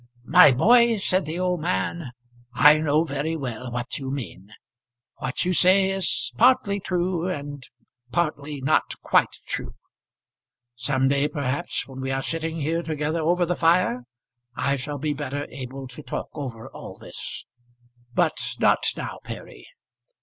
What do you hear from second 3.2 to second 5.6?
well what you mean. What you